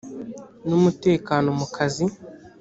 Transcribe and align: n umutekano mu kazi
n 0.67 0.69
umutekano 0.79 1.47
mu 1.59 1.67
kazi 1.75 2.05